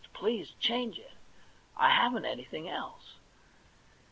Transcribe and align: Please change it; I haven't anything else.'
Please 0.13 0.53
change 0.59 0.97
it; 0.97 1.11
I 1.77 1.91
haven't 1.91 2.25
anything 2.25 2.67
else.' 2.67 3.17